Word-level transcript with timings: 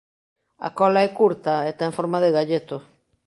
A 0.67 0.69
cola 0.79 0.99
é 1.07 1.09
curta 1.19 1.53
e 1.69 1.71
ten 1.79 1.91
forma 1.97 2.17
de 2.23 2.33
galleto. 2.37 2.77